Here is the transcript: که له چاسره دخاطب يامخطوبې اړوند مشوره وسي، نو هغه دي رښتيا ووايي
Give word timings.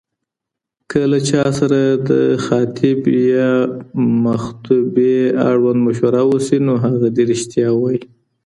که 0.89 0.99
له 1.11 1.19
چاسره 1.29 1.81
دخاطب 2.09 2.99
يامخطوبې 3.33 5.15
اړوند 5.49 5.79
مشوره 5.87 6.21
وسي، 6.31 6.57
نو 6.67 6.73
هغه 6.85 7.07
دي 7.15 7.23
رښتيا 7.31 7.67
ووايي 7.73 8.01